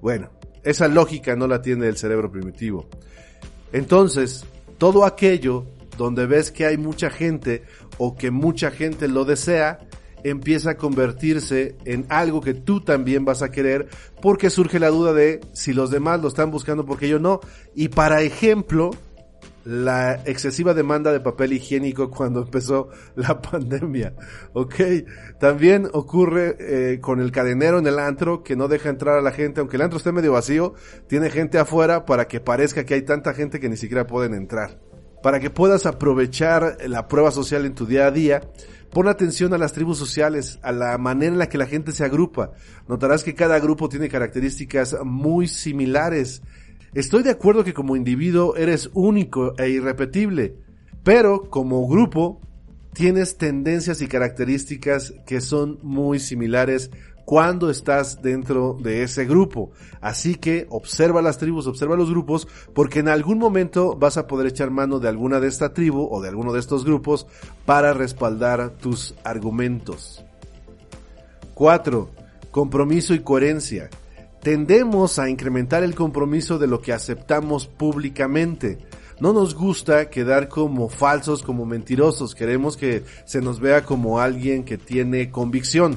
Bueno, 0.00 0.30
esa 0.62 0.88
lógica 0.88 1.34
no 1.34 1.46
la 1.46 1.62
tiene 1.62 1.88
el 1.88 1.96
cerebro 1.96 2.30
primitivo. 2.30 2.88
Entonces, 3.72 4.44
todo 4.78 5.04
aquello 5.04 5.64
donde 5.96 6.26
ves 6.26 6.50
que 6.50 6.66
hay 6.66 6.76
mucha 6.76 7.10
gente 7.10 7.62
o 7.98 8.16
que 8.16 8.30
mucha 8.30 8.70
gente 8.70 9.08
lo 9.08 9.24
desea, 9.24 9.80
empieza 10.24 10.70
a 10.70 10.76
convertirse 10.76 11.76
en 11.84 12.06
algo 12.08 12.40
que 12.40 12.54
tú 12.54 12.80
también 12.80 13.24
vas 13.24 13.42
a 13.42 13.50
querer 13.50 13.88
porque 14.20 14.50
surge 14.50 14.78
la 14.78 14.88
duda 14.88 15.12
de 15.12 15.40
si 15.52 15.72
los 15.72 15.90
demás 15.90 16.20
lo 16.20 16.28
están 16.28 16.50
buscando 16.50 16.84
porque 16.84 17.08
yo 17.08 17.18
no. 17.18 17.40
Y 17.74 17.88
para 17.88 18.22
ejemplo, 18.22 18.90
la 19.64 20.22
excesiva 20.24 20.74
demanda 20.74 21.12
de 21.12 21.20
papel 21.20 21.52
higiénico 21.52 22.10
cuando 22.10 22.42
empezó 22.42 22.88
la 23.14 23.40
pandemia. 23.42 24.14
Ok, 24.52 24.74
también 25.38 25.88
ocurre 25.92 26.56
eh, 26.58 27.00
con 27.00 27.20
el 27.20 27.32
cadenero 27.32 27.78
en 27.78 27.86
el 27.86 27.98
antro 27.98 28.42
que 28.42 28.56
no 28.56 28.68
deja 28.68 28.88
entrar 28.88 29.18
a 29.18 29.22
la 29.22 29.32
gente, 29.32 29.60
aunque 29.60 29.76
el 29.76 29.82
antro 29.82 29.98
esté 29.98 30.12
medio 30.12 30.32
vacío, 30.32 30.74
tiene 31.06 31.30
gente 31.30 31.58
afuera 31.58 32.04
para 32.04 32.26
que 32.26 32.40
parezca 32.40 32.84
que 32.84 32.94
hay 32.94 33.02
tanta 33.02 33.34
gente 33.34 33.60
que 33.60 33.68
ni 33.68 33.76
siquiera 33.76 34.06
pueden 34.06 34.34
entrar. 34.34 34.80
Para 35.22 35.38
que 35.38 35.50
puedas 35.50 35.86
aprovechar 35.86 36.78
la 36.88 37.06
prueba 37.06 37.30
social 37.30 37.64
en 37.64 37.74
tu 37.74 37.86
día 37.86 38.06
a 38.06 38.10
día, 38.10 38.40
pon 38.90 39.06
atención 39.06 39.54
a 39.54 39.58
las 39.58 39.72
tribus 39.72 39.96
sociales, 39.96 40.58
a 40.62 40.72
la 40.72 40.98
manera 40.98 41.32
en 41.32 41.38
la 41.38 41.48
que 41.48 41.58
la 41.58 41.66
gente 41.66 41.92
se 41.92 42.04
agrupa. 42.04 42.50
Notarás 42.88 43.22
que 43.22 43.34
cada 43.34 43.60
grupo 43.60 43.88
tiene 43.88 44.08
características 44.08 44.96
muy 45.04 45.46
similares 45.46 46.42
Estoy 46.94 47.22
de 47.22 47.30
acuerdo 47.30 47.64
que 47.64 47.72
como 47.72 47.96
individuo 47.96 48.54
eres 48.54 48.90
único 48.92 49.54
e 49.56 49.70
irrepetible, 49.70 50.56
pero 51.02 51.48
como 51.48 51.88
grupo 51.88 52.38
tienes 52.92 53.38
tendencias 53.38 54.02
y 54.02 54.08
características 54.08 55.14
que 55.24 55.40
son 55.40 55.78
muy 55.82 56.18
similares 56.18 56.90
cuando 57.24 57.70
estás 57.70 58.20
dentro 58.20 58.76
de 58.78 59.02
ese 59.02 59.24
grupo. 59.24 59.70
Así 60.02 60.34
que 60.34 60.66
observa 60.68 61.22
las 61.22 61.38
tribus, 61.38 61.66
observa 61.66 61.96
los 61.96 62.10
grupos, 62.10 62.46
porque 62.74 62.98
en 62.98 63.08
algún 63.08 63.38
momento 63.38 63.96
vas 63.96 64.18
a 64.18 64.26
poder 64.26 64.48
echar 64.48 64.70
mano 64.70 64.98
de 64.98 65.08
alguna 65.08 65.40
de 65.40 65.48
esta 65.48 65.72
tribu 65.72 66.08
o 66.10 66.20
de 66.20 66.28
alguno 66.28 66.52
de 66.52 66.60
estos 66.60 66.84
grupos 66.84 67.26
para 67.64 67.94
respaldar 67.94 68.76
tus 68.76 69.14
argumentos. 69.24 70.22
4. 71.54 72.10
Compromiso 72.50 73.14
y 73.14 73.20
coherencia. 73.20 73.88
Tendemos 74.42 75.18
a 75.18 75.30
incrementar 75.30 75.84
el 75.84 75.94
compromiso 75.94 76.58
de 76.58 76.66
lo 76.66 76.80
que 76.80 76.92
aceptamos 76.92 77.66
públicamente. 77.66 78.78
No 79.20 79.32
nos 79.32 79.54
gusta 79.54 80.10
quedar 80.10 80.48
como 80.48 80.88
falsos, 80.88 81.42
como 81.42 81.64
mentirosos. 81.64 82.34
Queremos 82.34 82.76
que 82.76 83.04
se 83.24 83.40
nos 83.40 83.60
vea 83.60 83.84
como 83.84 84.18
alguien 84.18 84.64
que 84.64 84.78
tiene 84.78 85.30
convicción. 85.30 85.96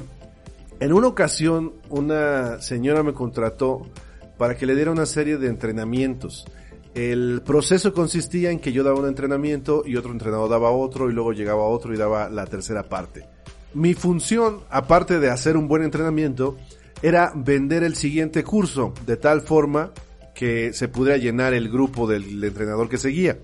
En 0.78 0.92
una 0.92 1.08
ocasión, 1.08 1.72
una 1.88 2.60
señora 2.60 3.02
me 3.02 3.14
contrató 3.14 3.82
para 4.38 4.56
que 4.56 4.66
le 4.66 4.76
diera 4.76 4.92
una 4.92 5.06
serie 5.06 5.38
de 5.38 5.48
entrenamientos. 5.48 6.46
El 6.94 7.42
proceso 7.44 7.92
consistía 7.92 8.50
en 8.50 8.60
que 8.60 8.72
yo 8.72 8.84
daba 8.84 9.00
un 9.00 9.08
entrenamiento 9.08 9.82
y 9.84 9.96
otro 9.96 10.12
entrenador 10.12 10.48
daba 10.48 10.70
otro 10.70 11.10
y 11.10 11.12
luego 11.12 11.32
llegaba 11.32 11.64
otro 11.64 11.92
y 11.92 11.96
daba 11.96 12.28
la 12.28 12.46
tercera 12.46 12.84
parte. 12.84 13.26
Mi 13.74 13.94
función, 13.94 14.60
aparte 14.70 15.18
de 15.18 15.30
hacer 15.30 15.56
un 15.56 15.68
buen 15.68 15.82
entrenamiento, 15.82 16.56
era 17.02 17.32
vender 17.34 17.82
el 17.82 17.94
siguiente 17.94 18.44
curso 18.44 18.94
de 19.06 19.16
tal 19.16 19.42
forma 19.42 19.92
que 20.34 20.72
se 20.72 20.88
pudiera 20.88 21.16
llenar 21.16 21.54
el 21.54 21.68
grupo 21.70 22.06
del 22.06 22.42
entrenador 22.42 22.88
que 22.88 22.98
seguía. 22.98 23.38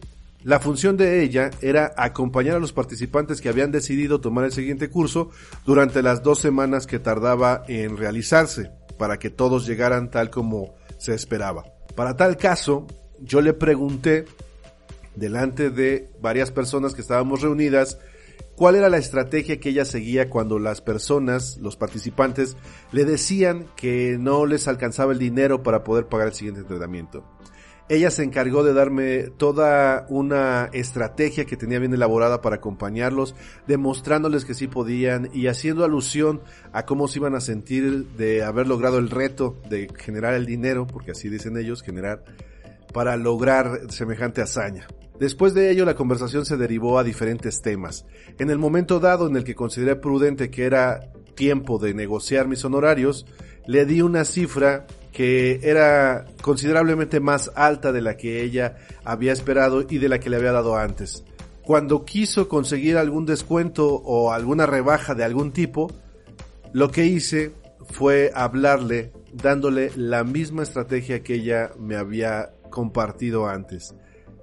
La 0.44 0.59
función 0.59 0.97
de 0.97 1.23
ella 1.23 1.50
era 1.61 1.94
acompañar 1.97 2.56
a 2.56 2.61
los 2.61 2.73
participantes 2.73 3.40
que 3.40 3.49
habían 3.49 3.71
decidido 3.71 4.21
tomar 4.21 4.44
el 4.44 4.52
siguiente 4.52 4.90
curso 4.90 5.30
durante 5.64 6.02
las 6.02 6.23
dos 6.23 6.40
semanas 6.40 6.87
que 6.87 6.99
tardaba 6.99 7.62
en 7.68 7.97
realizarse, 7.97 8.71
para 8.99 9.18
que 9.18 9.30
todos 9.30 9.66
llegaran 9.66 10.11
tal 10.11 10.30
como 10.30 10.75
se 10.99 11.14
esperaba. 11.14 11.64
Para 11.94 12.16
tal 12.16 12.37
caso, 12.37 12.87
yo 13.21 13.40
le 13.40 13.52
pregunté, 13.52 14.25
delante 15.14 15.71
de 15.71 16.09
varias 16.21 16.50
personas 16.50 16.94
que 16.94 17.02
estábamos 17.02 17.40
reunidas, 17.42 17.99
cuál 18.62 18.76
era 18.76 18.88
la 18.88 18.99
estrategia 18.99 19.59
que 19.59 19.71
ella 19.71 19.85
seguía 19.85 20.31
cuando 20.31 20.61
las 20.61 20.81
personas, 20.81 21.59
los 21.61 21.76
participantes, 21.76 22.57
le 22.92 23.04
decían 23.04 23.66
que 23.75 24.16
no 24.21 24.47
les 24.47 24.69
alcanzaba 24.69 25.11
el 25.11 25.19
dinero 25.19 25.64
para 25.64 25.83
poder 25.83 26.07
pagar 26.07 26.28
el 26.28 26.35
siguiente 26.35 26.61
entrenamiento. 26.61 27.25
Ella 27.88 28.12
se 28.12 28.23
encargó 28.23 28.62
de 28.62 28.73
darme 28.73 29.23
toda 29.37 30.07
una 30.11 30.71
estrategia 30.73 31.45
que 31.45 31.57
tenía 31.57 31.81
bien 31.81 31.92
elaborada 31.92 32.40
para 32.40 32.54
acompañarlos, 32.54 33.35
demostrándoles 33.66 34.45
que 34.45 34.54
sí 34.54 34.69
podían 34.69 35.28
y 35.33 35.49
haciendo 35.49 35.85
alusión 35.85 36.40
a 36.73 36.87
cómo 36.87 37.09
se 37.09 37.19
iban 37.19 37.35
a 37.35 37.40
sentir 37.40 38.11
de 38.11 38.45
haber 38.45 38.69
logrado 38.69 38.99
el 38.99 39.11
reto 39.11 39.61
de 39.69 39.88
generar 39.99 40.35
el 40.35 40.47
dinero, 40.47 40.87
porque 40.87 41.11
así 41.11 41.28
dicen 41.28 41.57
ellos, 41.57 41.83
generar, 41.83 42.23
para 42.92 43.16
lograr 43.16 43.90
semejante 43.90 44.40
hazaña. 44.40 44.87
Después 45.22 45.54
de 45.54 45.70
ello 45.70 45.84
la 45.84 45.94
conversación 45.94 46.44
se 46.44 46.56
derivó 46.56 46.98
a 46.98 47.04
diferentes 47.04 47.62
temas. 47.62 48.06
En 48.40 48.50
el 48.50 48.58
momento 48.58 48.98
dado 48.98 49.28
en 49.28 49.36
el 49.36 49.44
que 49.44 49.54
consideré 49.54 49.94
prudente 49.94 50.50
que 50.50 50.64
era 50.64 51.12
tiempo 51.36 51.78
de 51.78 51.94
negociar 51.94 52.48
mis 52.48 52.64
honorarios, 52.64 53.24
le 53.68 53.86
di 53.86 54.02
una 54.02 54.24
cifra 54.24 54.84
que 55.12 55.60
era 55.62 56.24
considerablemente 56.42 57.20
más 57.20 57.52
alta 57.54 57.92
de 57.92 58.02
la 58.02 58.16
que 58.16 58.42
ella 58.42 58.78
había 59.04 59.32
esperado 59.32 59.86
y 59.88 59.98
de 59.98 60.08
la 60.08 60.18
que 60.18 60.28
le 60.28 60.38
había 60.38 60.50
dado 60.50 60.76
antes. 60.76 61.22
Cuando 61.64 62.04
quiso 62.04 62.48
conseguir 62.48 62.96
algún 62.96 63.24
descuento 63.24 63.94
o 63.94 64.32
alguna 64.32 64.66
rebaja 64.66 65.14
de 65.14 65.22
algún 65.22 65.52
tipo, 65.52 65.88
lo 66.72 66.90
que 66.90 67.06
hice 67.06 67.52
fue 67.88 68.32
hablarle 68.34 69.12
dándole 69.32 69.92
la 69.94 70.24
misma 70.24 70.64
estrategia 70.64 71.22
que 71.22 71.34
ella 71.34 71.70
me 71.78 71.94
había 71.94 72.54
compartido 72.70 73.46
antes. 73.46 73.94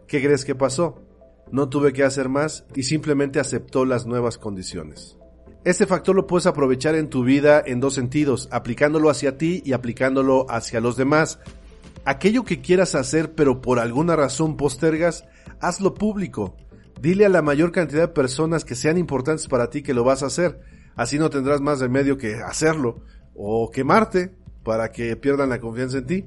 ¿Qué 0.09 0.23
crees 0.23 0.43
que 0.43 0.55
pasó? 0.55 1.03
No 1.51 1.69
tuve 1.69 1.93
que 1.93 2.03
hacer 2.03 2.29
más 2.29 2.65
y 2.75 2.81
simplemente 2.81 3.39
aceptó 3.39 3.85
las 3.85 4.07
nuevas 4.07 4.39
condiciones. 4.39 5.19
Este 5.63 5.85
factor 5.85 6.15
lo 6.15 6.25
puedes 6.25 6.47
aprovechar 6.47 6.95
en 6.95 7.11
tu 7.11 7.23
vida 7.23 7.61
en 7.63 7.79
dos 7.79 7.93
sentidos, 7.93 8.49
aplicándolo 8.51 9.11
hacia 9.11 9.37
ti 9.37 9.61
y 9.63 9.73
aplicándolo 9.73 10.47
hacia 10.49 10.81
los 10.81 10.97
demás. 10.97 11.37
Aquello 12.05 12.43
que 12.43 12.59
quieras 12.59 12.95
hacer 12.95 13.35
pero 13.35 13.61
por 13.61 13.77
alguna 13.77 14.15
razón 14.15 14.57
postergas, 14.57 15.25
hazlo 15.61 15.93
público. 15.93 16.57
Dile 16.99 17.27
a 17.27 17.29
la 17.29 17.43
mayor 17.43 17.71
cantidad 17.71 18.07
de 18.07 18.13
personas 18.13 18.65
que 18.65 18.73
sean 18.73 18.97
importantes 18.97 19.47
para 19.47 19.69
ti 19.69 19.83
que 19.83 19.93
lo 19.93 20.03
vas 20.03 20.23
a 20.23 20.27
hacer. 20.27 20.59
Así 20.95 21.19
no 21.19 21.29
tendrás 21.29 21.61
más 21.61 21.81
remedio 21.81 22.17
que 22.17 22.33
hacerlo 22.33 23.03
o 23.35 23.69
quemarte 23.69 24.35
para 24.63 24.91
que 24.91 25.15
pierdan 25.15 25.49
la 25.49 25.59
confianza 25.59 25.99
en 25.99 26.07
ti. 26.07 26.25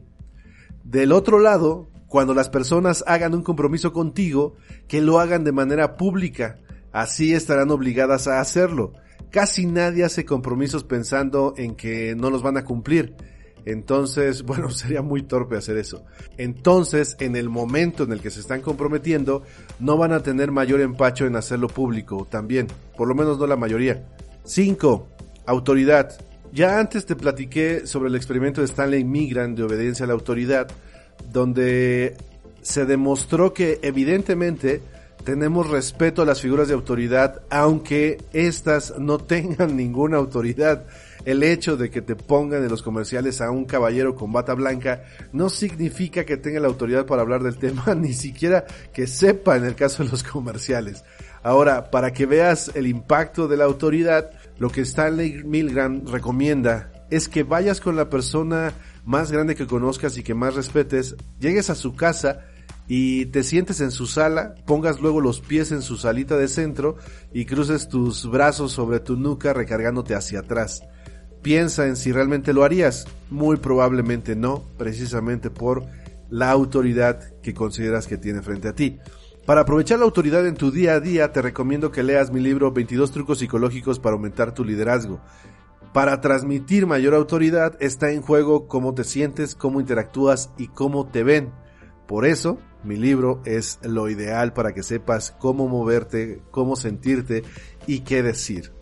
Del 0.85 1.11
otro 1.11 1.41
lado, 1.41 1.92
cuando 2.13 2.35
las 2.35 2.51
personas 2.51 3.03
hagan 3.07 3.35
un 3.35 3.43
compromiso 3.43 3.91
contigo, 3.95 4.55
que 4.87 5.01
lo 5.01 5.19
hagan 5.19 5.45
de 5.45 5.53
manera 5.53 5.97
pública. 5.97 6.59
Así 6.93 7.33
estarán 7.33 7.71
obligadas 7.71 8.29
a 8.29 8.39
hacerlo. 8.39 8.93
Casi 9.31 9.65
nadie 9.65 10.05
hace 10.05 10.27
compromisos 10.27 10.85
pensando 10.85 11.55
en 11.57 11.75
que 11.75 12.15
no 12.15 12.29
los 12.29 12.43
van 12.43 12.59
a 12.59 12.67
cumplir. 12.67 13.17
Entonces, 13.65 14.43
bueno, 14.45 14.69
sería 14.69 15.01
muy 15.01 15.23
torpe 15.23 15.57
hacer 15.57 15.79
eso. 15.79 16.05
Entonces, 16.37 17.17
en 17.19 17.35
el 17.35 17.49
momento 17.49 18.05
en 18.05 18.13
el 18.13 18.21
que 18.21 18.31
se 18.31 18.41
están 18.41 18.61
comprometiendo, 18.61 19.43
no 19.81 19.97
van 19.97 20.13
a 20.13 20.23
tener 20.23 20.53
mayor 20.53 20.83
empacho 20.83 21.25
en 21.25 21.37
hacerlo 21.37 21.69
público 21.69 22.29
también. 22.31 22.67
Por 22.95 23.09
lo 23.09 23.15
menos 23.15 23.39
no 23.39 23.47
la 23.47 23.57
mayoría. 23.57 24.07
5. 24.45 25.09
Autoridad. 25.47 26.13
Ya 26.53 26.79
antes 26.79 27.07
te 27.07 27.17
platiqué 27.17 27.87
sobre 27.87 28.11
el 28.11 28.17
experimento 28.17 28.61
de 28.61 28.67
Stanley 28.67 29.03
Migran 29.03 29.55
de 29.55 29.63
obediencia 29.63 30.05
a 30.05 30.09
la 30.09 30.13
autoridad, 30.13 30.69
donde 31.33 32.17
se 32.63 32.87
demostró 32.87 33.53
que 33.53 33.81
evidentemente 33.83 34.81
tenemos 35.25 35.71
respeto 35.71 36.23
a 36.23 36.25
las 36.25 36.41
figuras 36.41 36.69
de 36.69 36.75
autoridad, 36.75 37.43
aunque 37.49 38.19
éstas 38.33 38.95
no 38.99 39.19
tengan 39.19 39.77
ninguna 39.77 40.17
autoridad. 40.17 40.85
El 41.25 41.45
hecho 41.45 41.77
de 41.77 41.91
que 41.91 42.03
te 42.03 42.17
pongan 42.17 42.65
en 42.65 42.69
los 42.69 42.83
comerciales 42.83 43.41
a 43.41 43.51
un 43.51 43.65
caballero 43.65 44.17
con 44.17 44.33
bata 44.33 44.55
blanca 44.55 45.05
no 45.33 45.49
significa 45.49 46.25
que 46.25 46.37
tenga 46.37 46.59
la 46.59 46.67
autoridad 46.67 47.07
para 47.07 47.23
hablar 47.23 47.45
del 47.45 47.59
tema, 47.59 47.95
ni 47.95 48.13
siquiera 48.13 48.65
que 48.93 49.07
sepa 49.07 49.57
en 49.57 49.65
el 49.65 49.77
caso 49.77 50.03
de 50.03 50.11
los 50.11 50.25
comerciales. 50.25 51.05
Ahora, 51.45 51.91
para 51.91 52.13
que 52.13 52.27
veas 52.27 52.71
el 52.75 52.87
impacto 52.87 53.49
de 53.49 53.57
la 53.57 53.65
autoridad, 53.65 54.31
lo 54.59 54.71
que 54.71 54.83
Stanley 54.83 55.43
Milgram 55.45 56.07
recomienda 56.07 56.92
es 57.13 57.29
que 57.29 57.43
vayas 57.43 57.83
con 57.83 57.95
la 57.95 58.09
persona 58.09 58.73
más 59.05 59.31
grande 59.31 59.55
que 59.55 59.67
conozcas 59.67 60.17
y 60.17 60.23
que 60.23 60.33
más 60.33 60.55
respetes, 60.55 61.15
llegues 61.39 61.69
a 61.69 61.75
su 61.75 61.95
casa 61.95 62.41
y 62.89 63.27
te 63.27 63.43
sientes 63.43 63.83
en 63.83 63.91
su 63.91 64.07
sala, 64.07 64.55
pongas 64.65 64.99
luego 64.99 65.21
los 65.21 65.41
pies 65.41 65.73
en 65.73 65.83
su 65.83 65.99
salita 65.99 66.39
de 66.39 66.49
centro 66.49 66.97
y 67.31 67.45
cruces 67.45 67.91
tus 67.91 68.31
brazos 68.31 68.73
sobre 68.73 68.99
tu 68.99 69.17
nuca 69.17 69.53
recargándote 69.53 70.15
hacia 70.15 70.41
atrás. 70.41 70.85
Piensa 71.43 71.87
en 71.87 71.97
si 71.97 72.13
realmente 72.13 72.55
lo 72.55 72.65
harías. 72.65 73.07
Muy 73.29 73.59
probablemente 73.59 74.35
no, 74.35 74.65
precisamente 74.79 75.51
por 75.51 75.85
la 76.31 76.51
autoridad 76.51 77.21
que 77.43 77.53
consideras 77.53 78.07
que 78.07 78.17
tiene 78.17 78.41
frente 78.41 78.69
a 78.69 78.75
ti. 78.75 78.99
Para 79.45 79.63
aprovechar 79.63 79.99
la 79.99 80.07
autoridad 80.07 80.47
en 80.47 80.55
tu 80.55 80.71
día 80.71 80.95
a 80.95 81.01
día, 81.01 81.31
te 81.31 81.43
recomiendo 81.43 81.91
que 81.91 82.03
leas 82.03 82.33
mi 82.33 82.41
libro 82.41 82.73
22 82.73 83.11
trucos 83.11 83.41
psicológicos 83.41 83.99
para 83.99 84.15
aumentar 84.15 84.55
tu 84.55 84.65
liderazgo. 84.65 85.21
Para 85.93 86.23
transmitir 86.23 86.87
mayor 86.87 87.15
autoridad 87.15 87.77
está 87.81 88.13
en 88.13 88.23
juego 88.23 88.67
cómo 88.67 88.95
te 88.95 89.05
sientes, 89.05 89.55
cómo 89.55 89.79
interactúas 89.79 90.51
y 90.57 90.69
cómo 90.69 91.07
te 91.07 91.23
ven. 91.23 91.53
Por 92.07 92.25
eso, 92.25 92.59
mi 92.83 92.97
libro 92.97 93.43
es 93.45 93.79
lo 93.83 94.09
ideal 94.09 94.55
para 94.55 94.73
que 94.73 94.83
sepas 94.83 95.33
cómo 95.39 95.69
moverte, 95.69 96.43
cómo 96.51 96.77
sentirte 96.77 97.43
y 97.87 98.01
qué 98.01 98.23
decir. 98.23 98.73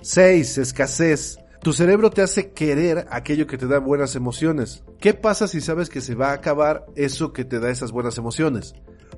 6. 0.00 0.58
Escasez. 0.58 1.38
Tu 1.62 1.72
cerebro 1.72 2.10
te 2.10 2.22
hace 2.22 2.52
querer 2.52 3.06
aquello 3.10 3.46
que 3.46 3.58
te 3.58 3.66
da 3.66 3.78
buenas 3.78 4.16
emociones. 4.16 4.84
¿Qué 5.00 5.12
pasa 5.12 5.48
si 5.48 5.60
sabes 5.60 5.90
que 5.90 6.00
se 6.00 6.14
va 6.14 6.30
a 6.30 6.34
acabar 6.34 6.86
eso 6.94 7.32
que 7.32 7.44
te 7.44 7.58
da 7.58 7.68
esas 7.70 7.92
buenas 7.92 8.16
emociones? 8.16 8.74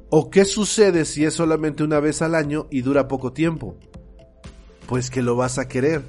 ¿O 0.08 0.30
qué 0.30 0.44
sucede 0.44 1.04
si 1.04 1.24
es 1.24 1.34
solamente 1.34 1.84
una 1.84 2.00
vez 2.00 2.22
al 2.22 2.34
año 2.34 2.66
y 2.70 2.82
dura 2.82 3.08
poco 3.08 3.32
tiempo? 3.32 3.76
Pues 4.88 5.10
que 5.10 5.22
lo 5.22 5.36
vas 5.36 5.58
a 5.58 5.68
querer. 5.68 6.02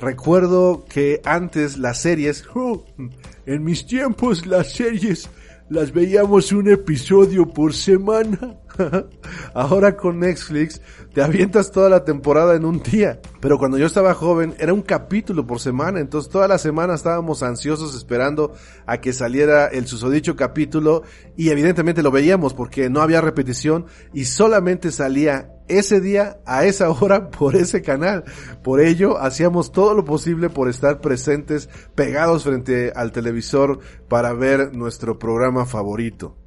Recuerdo 0.00 0.86
que 0.88 1.20
antes 1.24 1.76
las 1.76 2.00
series, 2.00 2.44
oh, 2.54 2.86
en 3.44 3.64
mis 3.64 3.86
tiempos 3.86 4.46
las 4.46 4.72
series 4.72 5.28
las 5.68 5.92
veíamos 5.92 6.52
un 6.52 6.70
episodio 6.70 7.46
por 7.46 7.74
semana. 7.74 8.56
Ahora 9.54 9.96
con 9.98 10.20
Netflix 10.20 10.80
te 11.12 11.22
avientas 11.22 11.72
toda 11.72 11.88
la 11.88 12.04
temporada 12.04 12.54
en 12.54 12.64
un 12.64 12.82
día. 12.82 13.20
Pero 13.40 13.58
cuando 13.58 13.78
yo 13.78 13.86
estaba 13.86 14.14
joven 14.14 14.54
era 14.58 14.72
un 14.72 14.82
capítulo 14.82 15.46
por 15.46 15.58
semana. 15.58 16.00
Entonces 16.00 16.30
toda 16.30 16.46
la 16.46 16.58
semana 16.58 16.94
estábamos 16.94 17.42
ansiosos 17.42 17.96
esperando 17.96 18.52
a 18.86 18.98
que 18.98 19.12
saliera 19.12 19.66
el 19.66 19.86
susodicho 19.86 20.36
capítulo. 20.36 21.02
Y 21.36 21.50
evidentemente 21.50 22.02
lo 22.02 22.10
veíamos 22.10 22.54
porque 22.54 22.88
no 22.90 23.02
había 23.02 23.20
repetición 23.20 23.86
y 24.12 24.26
solamente 24.26 24.92
salía 24.92 25.52
ese 25.70 26.00
día, 26.00 26.38
a 26.46 26.64
esa 26.64 26.90
hora, 26.90 27.30
por 27.30 27.56
ese 27.56 27.82
canal. 27.82 28.24
Por 28.62 28.80
ello, 28.80 29.18
hacíamos 29.18 29.72
todo 29.72 29.94
lo 29.94 30.04
posible 30.04 30.50
por 30.50 30.68
estar 30.68 31.00
presentes, 31.00 31.68
pegados 31.94 32.44
frente 32.44 32.92
al 32.94 33.12
televisor 33.12 33.78
para 34.08 34.32
ver 34.32 34.74
nuestro 34.74 35.18
programa 35.18 35.66
favorito. 35.66 36.39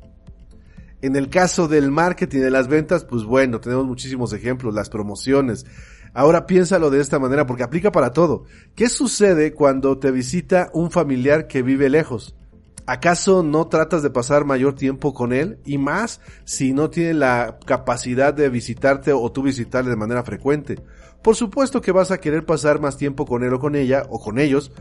En 1.04 1.18
el 1.18 1.30
caso 1.30 1.68
del 1.68 1.92
marketing 1.92 2.40
de 2.40 2.50
las 2.50 2.70
ventas, 2.70 3.04
pues 3.04 3.26
bueno, 3.26 3.60
tenemos 3.60 3.86
muchísimos 3.86 4.32
ejemplos, 4.32 4.74
las 4.74 4.88
promociones. 4.88 5.66
Ahora 6.14 6.46
piénsalo 6.46 6.90
de 6.90 7.02
esta 7.02 7.20
manera 7.20 7.46
porque 7.46 7.64
aplica 7.64 7.92
para 7.92 8.14
todo. 8.14 8.46
¿Qué 8.74 8.88
sucede 8.88 9.52
cuando 9.52 10.00
te 10.00 10.12
visita 10.12 10.70
un 10.72 10.92
familiar 10.92 11.48
que 11.48 11.62
vive 11.62 11.90
lejos? 11.90 12.38
¿Acaso 12.86 13.44
no 13.44 13.68
tratas 13.68 14.02
de 14.02 14.12
pasar 14.12 14.46
mayor 14.46 14.76
tiempo 14.76 15.14
con 15.14 15.34
él? 15.34 15.60
Y 15.66 15.78
más 15.78 16.22
si 16.46 16.72
no 16.72 16.90
tiene 16.90 17.16
la 17.16 17.60
capacidad 17.66 18.34
de 18.34 18.48
visitarte 18.48 19.12
o 19.12 19.30
tú 19.30 19.44
visitarle 19.44 19.90
de 19.90 19.98
manera 19.98 20.24
frecuente. 20.24 20.80
Por 21.22 21.36
supuesto 21.36 21.82
que 21.82 21.92
vas 21.92 22.12
a 22.12 22.22
querer 22.22 22.46
pasar 22.46 22.80
más 22.80 22.96
tiempo 22.96 23.26
con 23.26 23.44
él 23.44 23.54
o 23.54 23.60
con 23.60 23.76
ella 23.76 24.04
o 24.10 24.22
con 24.22 24.40
ellos 24.40 24.72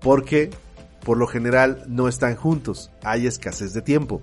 porque 0.00 0.50
por 1.04 1.18
lo 1.18 1.28
general 1.28 1.84
no 1.86 2.08
están 2.08 2.34
juntos. 2.34 2.90
Hay 3.04 3.28
escasez 3.28 3.72
de 3.74 3.82
tiempo. 3.82 4.20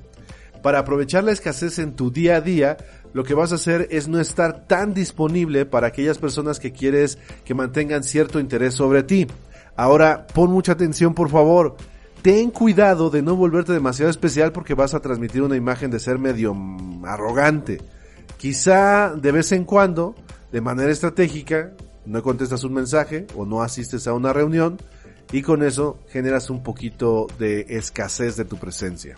Para 0.66 0.80
aprovechar 0.80 1.24
la 1.24 1.32
escasez 1.32 1.78
en 1.78 1.94
tu 1.94 2.10
día 2.10 2.38
a 2.38 2.42
día, 2.42 2.78
lo 3.14 3.24
que 3.24 3.36
vas 3.36 3.52
a 3.52 3.56
hacer 3.56 3.88
es 3.92 4.08
no 4.08 4.20
estar 4.20 4.66
tan 4.66 4.96
disponible 4.96 5.68
para 5.68 5.86
aquellas 5.86 6.18
personas 6.18 6.60
que 6.60 6.72
quieres 6.72 7.20
que 7.44 7.54
mantengan 7.54 8.04
cierto 8.04 8.40
interés 8.40 8.74
sobre 8.74 9.04
ti. 9.04 9.28
Ahora, 9.76 10.26
pon 10.26 10.52
mucha 10.52 10.72
atención 10.72 11.14
por 11.14 11.30
favor 11.30 11.76
ten 12.24 12.50
cuidado 12.50 13.12
de 13.12 13.22
no 13.22 13.36
volverte 13.36 13.74
demasiado 13.74 14.10
especial 14.10 14.52
porque 14.54 14.74
vas 14.74 14.96
a 14.96 15.02
transmitir 15.02 15.44
una 15.44 15.56
imagen 15.56 15.92
de 15.92 16.00
ser 16.00 16.18
medio 16.18 16.58
arrogante. 17.04 17.80
Quizá 18.38 19.14
de 19.14 19.32
vez 19.32 19.52
en 19.52 19.66
cuando, 19.66 20.16
de 20.52 20.62
manera 20.62 20.92
estratégica, 20.92 21.74
no 22.08 22.24
contestas 22.24 22.64
un 22.64 22.74
mensaje 22.74 23.28
o 23.36 23.46
no 23.46 23.62
asistes 23.62 24.08
a 24.08 24.16
una 24.16 24.34
reunión 24.34 24.78
y 25.32 25.44
con 25.44 25.62
eso 25.62 26.00
generas 26.10 26.50
un 26.50 26.64
poquito 26.64 27.28
de 27.38 27.68
escasez 27.70 28.36
de 28.36 28.46
tu 28.46 28.58
presencia. 28.58 29.16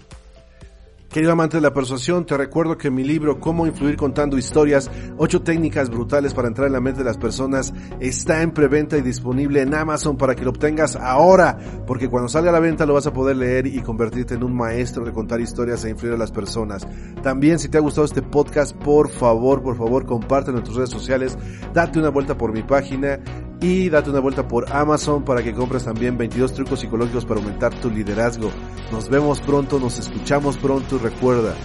Querido 1.17 1.33
amante 1.33 1.57
de 1.57 1.61
la 1.61 1.73
persuasión, 1.73 2.27
te 2.27 2.37
recuerdo 2.37 2.77
que 2.77 2.91
mi 2.91 3.03
libro 3.03 3.39
Cómo 3.39 3.65
influir 3.65 3.97
contando 3.97 4.37
historias, 4.37 4.91
ocho 5.17 5.41
técnicas 5.41 5.89
brutales 5.89 6.35
para 6.35 6.47
entrar 6.47 6.67
en 6.67 6.73
la 6.73 6.79
mente 6.79 6.99
de 6.99 7.05
las 7.05 7.17
personas, 7.17 7.73
está 7.99 8.43
en 8.43 8.51
preventa 8.51 8.99
y 8.99 9.01
disponible 9.01 9.63
en 9.63 9.73
Amazon 9.73 10.15
para 10.15 10.35
que 10.35 10.43
lo 10.43 10.51
obtengas 10.51 10.95
ahora, 10.95 11.57
porque 11.87 12.07
cuando 12.07 12.29
salga 12.29 12.51
a 12.51 12.53
la 12.53 12.59
venta 12.59 12.85
lo 12.85 12.93
vas 12.93 13.07
a 13.07 13.13
poder 13.13 13.35
leer 13.35 13.65
y 13.65 13.81
convertirte 13.81 14.35
en 14.35 14.43
un 14.43 14.55
maestro 14.55 15.03
de 15.05 15.11
contar 15.11 15.41
historias 15.41 15.83
e 15.85 15.89
influir 15.89 16.13
a 16.13 16.17
las 16.17 16.31
personas. 16.31 16.87
También 17.23 17.57
si 17.57 17.67
te 17.67 17.79
ha 17.79 17.81
gustado 17.81 18.05
este 18.05 18.21
podcast, 18.21 18.75
por 18.75 19.09
favor, 19.09 19.63
por 19.63 19.75
favor, 19.75 20.05
compártelo 20.05 20.59
en 20.59 20.65
tus 20.65 20.75
redes 20.75 20.91
sociales, 20.91 21.35
date 21.73 21.97
una 21.97 22.09
vuelta 22.09 22.37
por 22.37 22.53
mi 22.53 22.61
página 22.61 23.19
y 23.61 23.89
date 23.89 24.09
una 24.09 24.19
vuelta 24.19 24.47
por 24.47 24.71
Amazon 24.71 25.23
para 25.23 25.43
que 25.43 25.53
compres 25.53 25.83
también 25.83 26.17
22 26.17 26.53
trucos 26.53 26.79
psicológicos 26.79 27.25
para 27.25 27.39
aumentar 27.39 27.73
tu 27.79 27.89
liderazgo. 27.89 28.51
Nos 28.91 29.09
vemos 29.09 29.41
pronto, 29.41 29.79
nos 29.79 29.97
escuchamos 29.99 30.57
pronto 30.57 30.97
y 30.97 30.99
recuerda, 30.99 31.55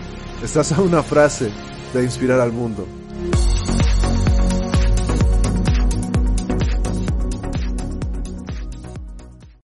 estás 0.43 0.73
a 0.73 0.81
una 0.81 1.03
frase 1.03 1.51
de 1.93 2.03
inspirar 2.03 2.41
al 2.41 2.53
mundo. 2.53 2.87